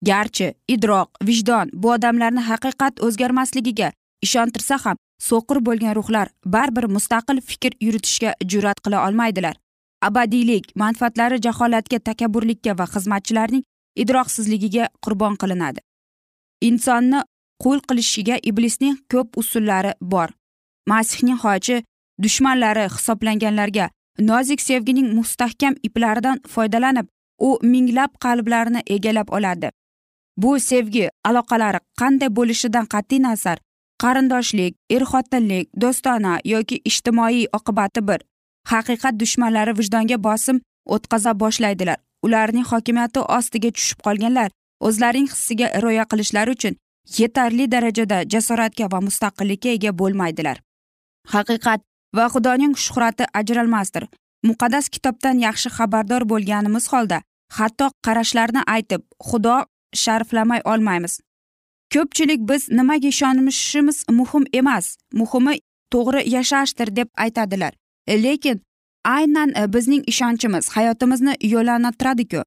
Garchi 0.08 0.48
idroq 0.74 1.08
vijdon 1.28 1.70
bu 1.72 1.92
odamlarni 1.96 2.42
haqiqat 2.50 2.94
o'zgarmasligiga 3.06 3.88
ishontirsa 4.26 4.78
ham 4.84 4.96
so'qir 5.28 5.58
bo'lgan 5.66 5.94
ruhlar 5.98 6.28
baribir 6.54 6.86
mustaqil 6.96 7.40
fikr 7.50 7.72
yuritishga 7.86 8.30
jur'at 8.52 8.78
qila 8.84 9.06
olmaydilar. 9.06 9.56
Abadiylik 10.08 10.64
manfaatlari 10.82 11.38
jaholatga 11.46 11.98
takabburlikka 12.08 12.72
va 12.78 12.86
xizmatchilarning 12.94 13.64
idroqsizligiga 14.02 14.88
qurbon 15.04 15.36
qilinadi. 15.42 15.80
Insonni 16.68 17.20
qul 17.62 17.80
qilishiga 17.88 18.36
iblisning 18.50 18.96
ko'p 19.12 19.38
usullari 19.40 19.92
bor. 20.00 20.28
Masihning 20.90 21.38
hoji 21.44 21.82
dushmanlari 22.22 22.86
hisoblanganlarga 22.94 23.90
nozik 24.18 24.60
sevgining 24.60 25.08
mustahkam 25.18 25.74
iplaridan 25.82 26.40
foydalanib 26.54 27.06
u 27.38 27.58
minglab 27.62 28.12
qalblarni 28.24 28.80
egallab 28.96 29.28
oladi. 29.36 29.70
Bu 30.36 30.60
sevgi 30.60 31.08
aloqalari 31.28 31.80
qanday 32.00 32.30
bo'lishidan 32.38 32.86
qat'iy 32.94 33.22
nazar 33.28 33.58
qarindoshlik 34.02 34.72
er 34.94 35.02
xotinlik 35.10 35.66
do'stona 35.82 36.34
yoki 36.44 36.76
ijtimoiy 36.90 37.46
oqibati 37.58 38.00
bir. 38.08 38.20
Haqiqat 38.72 39.14
dushmanlari 39.22 39.72
vijdonga 39.78 40.16
bosim 40.26 40.60
o'tkaza 40.94 41.32
boshlaydilar. 41.42 41.98
Ularning 42.26 42.66
hokimiyati 42.72 43.20
ostiga 43.36 43.70
tushib 43.76 43.98
qolganlar 44.06 44.50
o'zlarining 44.86 45.28
hissiga 45.32 45.66
rioya 45.82 46.04
qilishlari 46.10 46.54
uchun 46.56 46.74
yetarli 47.18 47.66
darajada 47.74 48.22
jasoratga 48.32 48.88
va 48.92 49.00
mustaqillikka 49.06 49.68
ega 49.76 49.92
bo'lmaydilar. 50.00 50.62
Haqiqat 51.34 51.80
va 52.16 52.28
xudoning 52.34 52.74
shuhrati 52.84 53.24
ajralmasdir. 53.40 54.08
Muqaddas 54.48 54.88
kitobdan 54.94 55.38
yaxshi 55.46 55.68
xabardor 55.76 56.22
bo'lganimiz 56.32 56.88
holda 56.92 57.22
hatto 57.58 57.90
qarashlarni 58.06 58.62
aytib 58.74 59.02
xudo 59.28 59.56
sharflamay 60.02 60.60
olmaymiz. 60.72 61.20
Ko'pchilik 61.94 62.40
biz 62.50 62.68
nimaga 62.78 63.08
ishonishimiz 63.14 63.98
muhim 64.18 64.44
emas 64.60 64.86
muhimi 65.20 65.54
to'g'ri 65.92 66.20
yashashdir 66.34 66.96
deb 66.96 67.08
aytadilar. 67.24 67.72
Lekin 68.24 68.62
aynan 69.04 69.50
e, 69.60 69.72
bizning 69.74 70.02
ishonchimiz 70.12 70.68
hayotimizni 70.76 71.34
yo'llantiradiku. 71.54 72.40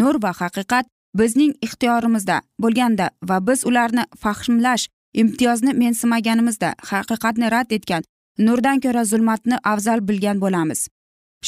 Nur 0.00 0.14
va 0.22 0.32
haqiqat 0.40 0.86
bizning 1.18 1.52
ixtiyorimizda 1.66 2.40
bo'lganda 2.62 3.10
va 3.28 3.36
biz 3.46 3.66
ularni 3.66 4.04
fahmlash 4.22 4.88
imtiyozni 5.22 5.72
mensimaganimizda 5.82 6.74
haqiqatni 6.90 7.50
rad 7.54 7.70
etgan 7.76 8.02
nurdan 8.38 8.80
ko'ra 8.80 9.04
zulmatni 9.04 9.56
afzal 9.72 10.08
bilgan 10.08 10.40
bo'lamiz. 10.40 10.88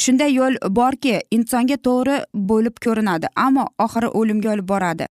Shunday 0.02 0.32
yo'l 0.38 0.56
borki 0.78 1.14
insonga 1.36 1.76
to'g'ri 1.86 2.16
bo'lib 2.50 2.76
ko'rinadi 2.84 3.26
ammo 3.46 3.66
oxiri 3.84 4.08
o'limga 4.18 4.52
olib 4.54 4.68
boradi. 4.72 5.06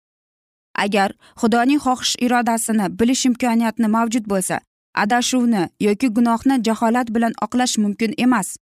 Agar 0.85 1.09
xudoning 1.41 1.81
xohish 1.85 2.15
irodasini 2.25 2.85
bilish 2.99 3.25
imkoniyati 3.29 3.87
mavjud 3.95 4.25
bo'lsa 4.33 4.59
adashuvni 5.03 5.63
yoki 5.87 6.07
gunohni 6.17 6.55
jaholat 6.67 7.07
bilan 7.15 7.33
oqlash 7.45 7.77
mumkin 7.83 8.13
emas. 8.25 8.57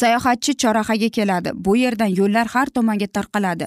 Sayohatchi 0.00 0.52
chorrahaga 0.62 1.08
keladi 1.16 1.50
bu 1.54 1.76
yerdan 1.76 2.10
yo'llar 2.20 2.46
har 2.54 2.66
tomonga 2.76 3.08
tarqaladi. 3.16 3.66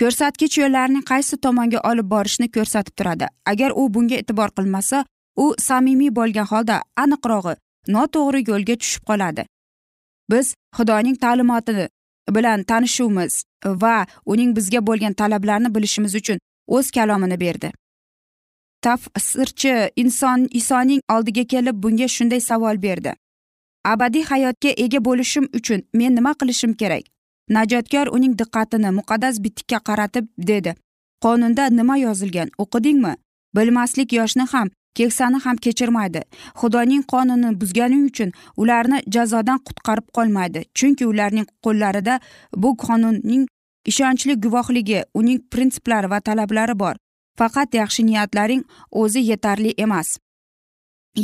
Ko'rsatkich 0.00 0.58
yo'llarning 0.58 1.04
qaysi 1.10 1.36
tomonga 1.46 1.80
olib 1.90 2.08
borishni 2.14 2.48
ko'rsatib 2.56 2.94
turadi. 2.98 3.26
Agar 3.46 3.70
u 3.80 3.94
bunga 3.94 4.16
e'tibor 4.22 4.50
qilmasa 4.58 5.04
u 5.36 5.54
samimiy 5.66 6.10
bo'lgan 6.18 6.46
holda 6.52 6.80
aniqrog'i 7.04 7.54
noto'g'ri 7.96 8.40
yo'lga 8.50 8.76
tushib 8.82 9.04
qoladi. 9.10 9.46
Biz 10.30 10.54
xudoning 10.76 11.16
ta'limoti 11.24 11.88
bilan 12.36 12.62
tanishuvimiz 12.70 13.42
va 13.82 13.96
uning 14.24 14.56
bizga 14.56 14.86
bo'lgan 14.86 15.14
talablarini 15.20 15.74
bilishimiz 15.74 16.14
uchun 16.20 16.38
o'z 16.66 16.90
kalomini 16.90 17.40
berdi. 17.40 17.72
Tafsirchi 18.82 19.74
inson 19.96 20.48
isoning 20.60 21.00
oldiga 21.14 21.44
kelib 21.44 21.82
bunga 21.82 22.08
shunday 22.16 22.40
savol 22.40 22.82
berdi. 22.82 23.12
Abadiy 23.84 24.24
hayotga 24.24 24.70
ega 24.84 25.04
bo'lishim 25.04 25.48
uchun 25.58 25.82
men 25.92 26.14
nima 26.16 26.32
qilishim 26.40 26.72
kerak? 26.82 27.04
Najotkor 27.48 28.06
uning 28.16 28.34
diqqatini 28.38 28.90
muqaddas 28.98 29.42
bitikka 29.44 29.78
qaratib 29.88 30.26
dedi. 30.38 30.74
Qonunda 31.24 31.68
nima 31.70 31.96
yozilgan 31.96 32.48
o'qidingmi? 32.62 33.14
Bilmaslik 33.56 34.12
yoshni 34.12 34.46
ham 34.52 34.68
keksani 34.94 35.38
ham 35.44 35.56
kechirmaydi. 35.56 36.22
Xudoning 36.60 37.02
qonunini 37.12 37.56
buzganing 37.60 38.04
uchun 38.10 38.30
ularni 38.56 38.98
jazodan 39.14 39.58
qutqarib 39.66 40.06
qolmaydi. 40.16 40.60
Chunki 40.74 41.06
ularning 41.12 41.46
qo'llarida 41.64 42.20
bu 42.62 42.76
qonunning 42.84 43.46
ishonchli 43.90 44.34
guvohligi 44.44 45.00
uning 45.14 45.40
prinsiplari 45.52 46.10
va 46.10 46.20
talablari 46.20 46.74
bor. 46.82 46.96
Faqat 47.38 47.74
yaxshi 47.80 48.06
niyatlaring 48.06 48.62
o'zi 49.02 49.20
yetarli 49.30 49.74
emas. 49.84 50.18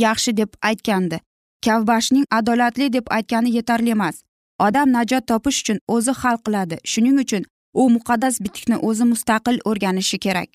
Yaxshi 0.04 0.36
deb 0.36 0.50
aytgandi. 0.68 1.20
Kavbashning 1.64 2.24
adolatli 2.38 2.92
deb 2.92 3.06
aytgani 3.16 3.54
yetarli 3.56 3.90
emas. 3.90 4.22
Odam 4.66 4.88
najot 4.96 5.26
topish 5.30 5.58
uchun 5.62 5.78
o'zi 5.94 6.12
hal 6.20 6.36
qiladi. 6.46 6.76
Shuning 6.92 7.18
uchun 7.24 7.42
u 7.80 7.82
muqaddas 7.96 8.34
bitikni 8.44 8.76
o'zi 8.88 9.04
mustaqil 9.12 9.56
o'rganishi 9.70 10.18
kerak. 10.26 10.50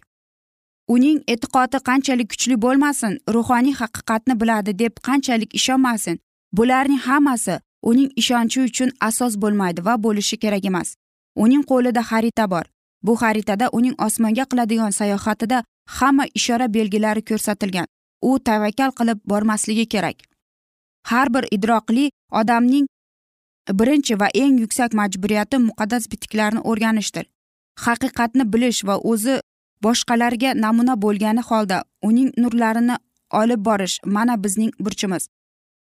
Uning 0.96 1.18
e'tiqodi 1.34 1.78
qanchalik 1.90 2.30
kuchli 2.34 2.56
bo'lmasin 2.66 3.14
ruhoniy 3.36 3.76
haqiqatni 3.82 4.34
biladi 4.42 4.72
deb 4.82 4.94
qanchalik 5.08 5.56
ishonmasin 5.60 6.20
bularning 6.58 7.02
hammasi 7.08 7.56
uning 7.90 8.10
ishonchi 8.22 8.60
uchun 8.68 8.90
asos 9.08 9.34
bo'lmaydi 9.44 9.86
va 9.88 9.96
bo'lishi 10.06 10.38
kerak 10.44 10.66
emas. 10.72 10.90
Uning 11.44 11.64
qo'lida 11.72 12.02
xarita 12.10 12.46
bor. 12.54 12.66
Bu 13.06 13.14
xaritada 13.22 13.66
uning 13.78 13.96
osmonga 14.06 14.46
qiladigan 14.52 14.94
sayohatida 15.00 15.64
hamma 15.98 16.26
ishora 16.40 16.68
belgilari 16.76 17.22
ko'rsatilgan. 17.30 17.88
U 18.30 18.40
tavakkal 18.48 18.92
qilib 19.00 19.20
bormasligi 19.32 19.86
kerak. 19.94 20.18
Har 21.10 21.28
bir 21.34 21.46
idroqli 21.56 22.06
odamning 22.40 22.86
birinchi 23.74 24.20
va 24.20 24.28
eng 24.34 24.60
yuksak 24.60 24.94
majburiyati 24.94 25.58
muqaddas 25.58 26.12
bitiklarni 26.12 26.60
o'rganishdir. 26.60 27.26
Haqiqatni 27.86 28.54
bilish 28.54 28.86
va 28.88 28.96
o'zi 28.98 29.40
boshqalarga 29.84 30.54
namuna 30.66 30.96
bo'lgani 31.02 31.42
holda 31.50 31.84
uning 32.02 32.32
nurlarini 32.38 32.98
olib 33.42 33.66
borish 33.66 34.00
mana 34.06 34.44
bizning 34.44 34.72
burchimiz. 34.80 35.28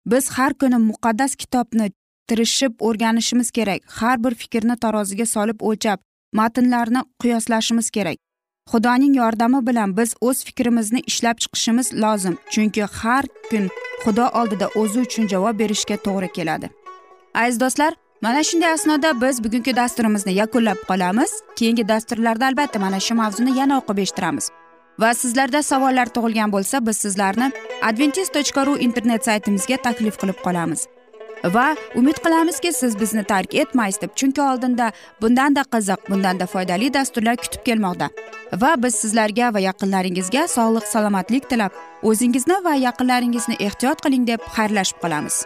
Biz 0.06 0.30
har 0.30 0.54
kuni 0.54 0.80
muqaddas 0.90 1.36
kitobni 1.36 1.92
tirishib 2.28 2.74
o'rganishimiz 2.88 3.52
kerak 3.52 3.82
har 4.00 4.24
bir 4.24 4.34
fikrni 4.42 4.76
taroziga 4.84 5.26
solib 5.26 5.60
o'lchab 5.62 6.00
matnlarni 6.34 7.02
qiyoslashimiz 7.22 7.90
kerak. 7.90 8.18
Xudoning 8.72 9.16
yordami 9.16 9.68
bilan 9.68 9.98
biz 9.98 10.14
o'z 10.22 10.44
fikrimizni 10.48 11.00
ishlab 11.12 11.38
chiqishimiz 11.44 11.88
lozim 12.04 12.36
chunki 12.54 12.84
har 13.00 13.26
kun 13.50 13.66
xudo 14.04 14.26
oldida 14.40 14.68
o'zi 14.82 15.00
uchun 15.06 15.28
javob 15.34 15.60
berishga 15.62 15.98
to'g'ri 16.06 16.30
keladi. 16.38 16.70
Aziz 17.34 17.60
do'stlar 17.60 17.94
mana 18.22 18.44
shunday 18.44 18.72
asnoda 18.72 19.22
biz 19.22 19.44
bugungi 19.44 19.76
dasturimizni 19.76 20.34
yakunlab 20.34 20.78
qolamiz. 20.88 21.32
Keyingi 21.56 21.88
dasturlarda 21.88 22.46
albatta 22.46 22.80
mana 22.80 23.00
shu 23.00 23.16
mavzuni 23.16 23.58
yana 23.60 23.78
o'qib 23.80 23.98
eshittiramiz. 24.04 24.50
Va 25.00 25.14
sizlarda 25.14 25.64
savollar 25.64 26.08
tug'ilgan 26.16 26.52
bo'lsa 26.52 26.86
biz 26.88 26.98
sizlarni 26.98 27.52
adventis 27.82 28.30
tochka 28.30 28.66
ru 28.66 28.78
internet 28.78 29.26
saytimizga 29.26 29.78
taklif 29.78 30.16
qilib 30.22 30.40
qolamiz. 30.46 30.88
Va 31.56 31.76
umid 31.96 32.18
qilamizki 32.24 32.74
siz 32.74 33.00
bizni 33.00 33.24
tark 33.24 33.56
etmaysiz 33.56 34.02
deb 34.02 34.16
chunki 34.16 34.42
oldinda 34.42 34.92
bundanda 35.22 35.64
qiziq 35.74 36.10
bundanda 36.10 36.46
foydali 36.54 36.94
dasturlar 36.94 37.36
kutib 37.44 37.64
kelmoqda. 37.68 38.10
Va 38.62 38.72
biz 38.84 38.96
sizlarga 38.96 39.54
va 39.54 39.60
yaqinlaringizga 39.60 40.48
sog'lik 40.56 40.88
salomatlik 40.94 41.50
tilab 41.50 41.72
o'zingizni 42.04 42.58
va 42.68 42.74
yaqinlaringizni 42.88 43.56
ehtiyot 43.68 44.04
qiling 44.06 44.28
deb 44.28 44.52
xayrlashib 44.58 45.00
qolamiz. 45.06 45.46